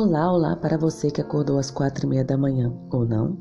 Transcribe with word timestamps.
Olá, 0.00 0.32
olá 0.32 0.54
para 0.54 0.78
você 0.78 1.10
que 1.10 1.20
acordou 1.20 1.58
às 1.58 1.72
quatro 1.72 2.06
e 2.06 2.08
meia 2.08 2.24
da 2.24 2.36
manhã 2.36 2.72
ou 2.88 3.04
não. 3.04 3.36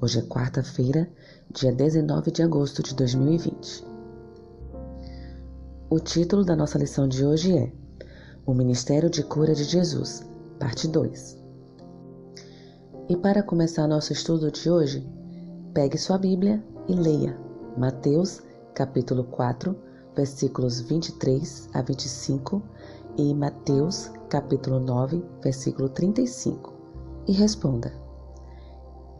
Hoje 0.00 0.18
é 0.18 0.22
quarta-feira, 0.22 1.08
dia 1.48 1.72
19 1.72 2.32
de 2.32 2.42
agosto 2.42 2.82
de 2.82 2.92
2020. 2.96 3.86
O 5.88 6.00
título 6.00 6.44
da 6.44 6.56
nossa 6.56 6.76
lição 6.76 7.06
de 7.06 7.24
hoje 7.24 7.56
é 7.56 7.72
O 8.44 8.52
Ministério 8.52 9.08
de 9.08 9.22
Cura 9.22 9.54
de 9.54 9.62
Jesus, 9.62 10.28
parte 10.58 10.88
2. 10.88 11.38
E 13.08 13.16
para 13.16 13.40
começar 13.40 13.86
nosso 13.86 14.12
estudo 14.12 14.50
de 14.50 14.68
hoje, 14.68 15.08
pegue 15.72 15.96
sua 15.96 16.18
Bíblia 16.18 16.60
e 16.88 16.94
leia 16.94 17.38
Mateus, 17.78 18.42
capítulo 18.74 19.22
4, 19.22 19.72
versículos 20.16 20.80
23 20.80 21.68
a 21.72 21.80
25 21.80 22.60
e 23.16 23.32
Mateus, 23.34 24.10
capítulo 24.32 24.80
9, 24.80 25.22
versículo 25.42 25.90
35, 25.90 26.72
e 27.28 27.32
responda: 27.32 27.92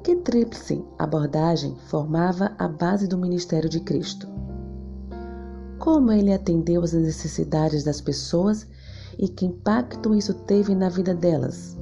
Que 0.03 0.17
tríplice 0.17 0.83
abordagem 0.99 1.77
formava 1.89 2.53
a 2.59 2.67
base 2.67 3.07
do 3.07 3.19
ministério 3.19 3.69
de 3.69 3.81
Cristo? 3.81 4.27
Como 5.79 6.11
ele 6.11 6.33
atendeu 6.33 6.83
às 6.83 6.95
necessidades 6.95 7.85
das 7.85 8.01
pessoas 8.01 8.67
e 9.19 9.29
que 9.29 9.45
impacto 9.45 10.15
isso 10.15 10.33
teve 10.33 10.75
na 10.75 10.89
vida 10.89 11.15
delas? 11.15 11.77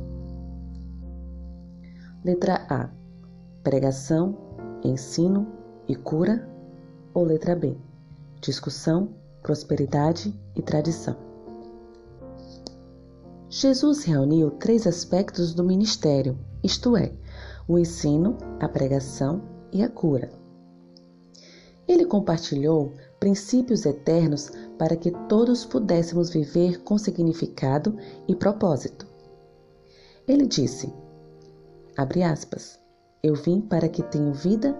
Letra 2.25 2.67
A: 2.69 2.91
Pregação, 3.63 4.37
ensino 4.83 5.47
e 5.87 5.95
cura. 5.95 6.51
Ou 7.15 7.25
letra 7.25 7.55
B: 7.55 7.77
Discussão, 8.41 9.15
prosperidade 9.41 10.35
e 10.57 10.63
tradição. 10.63 11.30
Jesus 13.53 14.05
reuniu 14.05 14.53
três 14.53 14.87
aspectos 14.87 15.53
do 15.53 15.65
ministério, 15.65 16.39
isto 16.63 16.97
é, 16.97 17.13
o 17.67 17.81
ensino, 17.81 18.39
a 18.61 18.69
pregação 18.69 19.43
e 19.73 19.83
a 19.83 19.89
cura. 19.89 20.31
Ele 21.89 22.05
compartilhou 22.05 22.93
princípios 23.19 23.85
eternos 23.85 24.53
para 24.79 24.95
que 24.95 25.11
todos 25.29 25.65
pudéssemos 25.65 26.31
viver 26.31 26.85
com 26.85 26.97
significado 26.97 27.97
e 28.29 28.37
propósito. 28.37 29.05
Ele 30.29 30.47
disse: 30.47 30.95
abre 31.97 32.23
aspas, 32.23 32.79
eu 33.21 33.35
vim 33.35 33.61
para 33.61 33.89
que 33.89 34.05
tenham 34.05 34.33
vida 34.33 34.79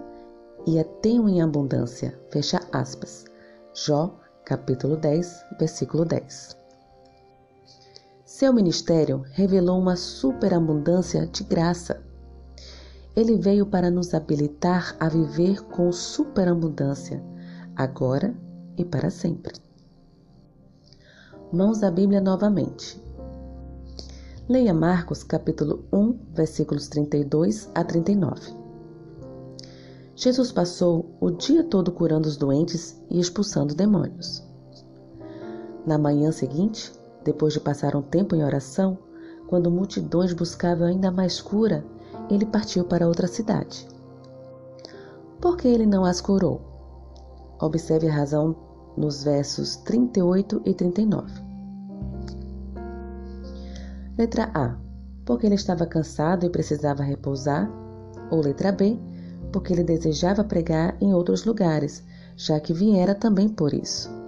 e 0.65 0.79
a 0.79 0.85
tenham 0.85 1.27
em 1.27 1.41
abundância. 1.41 2.17
Fecha 2.29 2.61
aspas. 2.71 3.25
Jó, 3.73 4.17
capítulo 4.45 4.95
10, 4.95 5.45
versículo 5.59 6.05
10. 6.05 6.60
Seu 8.41 8.51
ministério 8.51 9.23
revelou 9.33 9.79
uma 9.79 9.95
superabundância 9.95 11.27
de 11.27 11.43
graça. 11.43 12.01
Ele 13.15 13.37
veio 13.37 13.67
para 13.67 13.91
nos 13.91 14.15
habilitar 14.15 14.97
a 14.99 15.07
viver 15.07 15.61
com 15.65 15.91
superabundância, 15.91 17.23
agora 17.75 18.33
e 18.75 18.83
para 18.83 19.11
sempre. 19.11 19.53
Mãos 21.53 21.83
à 21.83 21.91
Bíblia 21.91 22.19
novamente. 22.19 22.99
Leia 24.49 24.73
Marcos 24.73 25.23
capítulo 25.23 25.85
1, 25.93 26.33
versículos 26.33 26.87
32 26.87 27.69
a 27.75 27.83
39. 27.83 28.55
Jesus 30.15 30.51
passou 30.51 31.15
o 31.21 31.29
dia 31.29 31.63
todo 31.63 31.91
curando 31.91 32.27
os 32.27 32.37
doentes 32.37 32.99
e 33.07 33.19
expulsando 33.19 33.75
demônios. 33.75 34.43
Na 35.85 35.99
manhã 35.99 36.31
seguinte, 36.31 36.91
depois 37.23 37.53
de 37.53 37.59
passar 37.59 37.95
um 37.95 38.01
tempo 38.01 38.35
em 38.35 38.43
oração, 38.43 38.97
quando 39.47 39.69
multidões 39.69 40.33
buscavam 40.33 40.87
ainda 40.87 41.11
mais 41.11 41.41
cura, 41.41 41.83
ele 42.29 42.45
partiu 42.45 42.85
para 42.85 43.07
outra 43.07 43.27
cidade. 43.27 43.87
Por 45.39 45.57
que 45.57 45.67
ele 45.67 45.85
não 45.85 46.05
as 46.05 46.21
curou? 46.21 46.61
Observe 47.59 48.07
a 48.07 48.13
razão 48.13 48.55
nos 48.95 49.23
versos 49.23 49.75
38 49.77 50.61
e 50.65 50.73
39. 50.73 51.31
Letra 54.17 54.51
A. 54.53 54.77
Porque 55.25 55.45
ele 55.45 55.55
estava 55.55 55.85
cansado 55.85 56.45
e 56.45 56.49
precisava 56.49 57.03
repousar. 57.03 57.69
Ou 58.29 58.41
letra 58.41 58.71
B. 58.71 58.99
Porque 59.51 59.73
ele 59.73 59.83
desejava 59.83 60.43
pregar 60.43 60.95
em 61.01 61.13
outros 61.13 61.43
lugares, 61.43 62.03
já 62.35 62.59
que 62.59 62.73
viera 62.73 63.15
também 63.15 63.49
por 63.49 63.73
isso. 63.73 64.20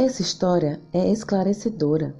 Essa 0.00 0.22
história 0.22 0.80
é 0.92 1.10
esclarecedora. 1.10 2.14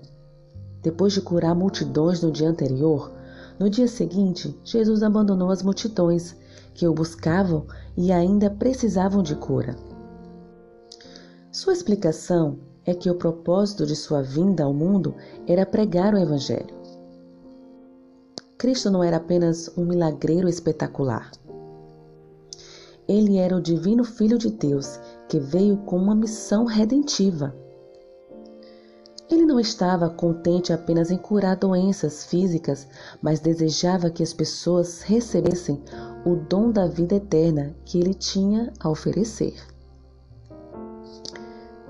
Depois 0.82 1.12
de 1.12 1.20
curar 1.20 1.54
multidões 1.54 2.20
no 2.20 2.32
dia 2.32 2.48
anterior, 2.50 3.12
no 3.56 3.70
dia 3.70 3.86
seguinte, 3.86 4.58
Jesus 4.64 5.00
abandonou 5.00 5.48
as 5.48 5.62
multidões 5.62 6.34
que 6.74 6.88
o 6.88 6.92
buscavam 6.92 7.68
e 7.96 8.10
ainda 8.10 8.50
precisavam 8.50 9.22
de 9.22 9.36
cura. 9.36 9.76
Sua 11.52 11.72
explicação 11.72 12.58
é 12.84 12.92
que 12.92 13.08
o 13.08 13.14
propósito 13.14 13.86
de 13.86 13.94
sua 13.94 14.22
vinda 14.22 14.64
ao 14.64 14.74
mundo 14.74 15.14
era 15.46 15.64
pregar 15.64 16.14
o 16.14 16.18
Evangelho. 16.18 16.74
Cristo 18.58 18.90
não 18.90 19.04
era 19.04 19.18
apenas 19.18 19.70
um 19.78 19.84
milagreiro 19.84 20.48
espetacular. 20.48 21.30
Ele 23.06 23.36
era 23.36 23.56
o 23.56 23.62
divino 23.62 24.02
Filho 24.02 24.36
de 24.36 24.50
Deus 24.50 24.98
que 25.28 25.38
veio 25.38 25.76
com 25.76 25.96
uma 25.96 26.16
missão 26.16 26.64
redentiva. 26.64 27.54
Ele 29.30 29.44
não 29.44 29.60
estava 29.60 30.08
contente 30.08 30.72
apenas 30.72 31.10
em 31.10 31.18
curar 31.18 31.56
doenças 31.56 32.24
físicas, 32.24 32.88
mas 33.20 33.40
desejava 33.40 34.10
que 34.10 34.22
as 34.22 34.32
pessoas 34.32 35.02
recebessem 35.02 35.82
o 36.24 36.34
dom 36.34 36.70
da 36.70 36.86
vida 36.86 37.16
eterna 37.16 37.74
que 37.84 37.98
ele 37.98 38.14
tinha 38.14 38.72
a 38.80 38.88
oferecer. 38.88 39.54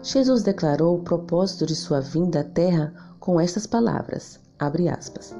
Jesus 0.02 0.42
declarou 0.42 0.96
o 0.96 1.02
propósito 1.02 1.66
de 1.66 1.76
sua 1.76 2.00
vinda 2.00 2.40
à 2.40 2.44
terra 2.44 2.92
com 3.20 3.40
estas 3.40 3.66
palavras: 3.66 4.40
aspas, 4.98 5.36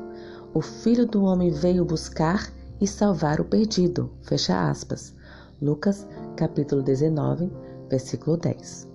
O 0.54 0.60
Filho 0.60 1.06
do 1.06 1.24
Homem 1.24 1.50
veio 1.50 1.84
buscar 1.84 2.52
e 2.80 2.86
salvar 2.86 3.40
o 3.40 3.44
perdido. 3.44 4.10
Fecha 4.22 4.70
aspas. 4.70 5.14
Lucas, 5.60 6.06
capítulo 6.36 6.82
19, 6.82 7.50
versículo 7.88 8.36
10. 8.36 8.86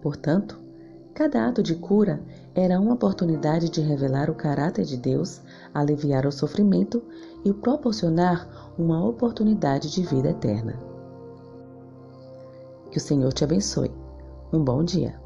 Portanto, 0.00 0.67
Cada 1.18 1.48
ato 1.48 1.64
de 1.64 1.74
cura 1.74 2.22
era 2.54 2.78
uma 2.78 2.94
oportunidade 2.94 3.68
de 3.68 3.80
revelar 3.80 4.30
o 4.30 4.36
caráter 4.36 4.84
de 4.84 4.96
Deus, 4.96 5.40
aliviar 5.74 6.24
o 6.24 6.30
sofrimento 6.30 7.02
e 7.44 7.52
proporcionar 7.52 8.72
uma 8.78 9.04
oportunidade 9.04 9.90
de 9.90 10.00
vida 10.04 10.30
eterna. 10.30 10.78
Que 12.92 12.98
o 12.98 13.00
Senhor 13.00 13.32
te 13.32 13.42
abençoe. 13.42 13.90
Um 14.52 14.62
bom 14.62 14.84
dia. 14.84 15.20